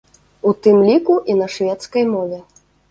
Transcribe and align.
У 0.51 0.53
тым 0.63 0.79
ліку, 0.87 1.19
і 1.33 1.39
на 1.43 1.47
шведскай 1.59 2.11
мове. 2.17 2.45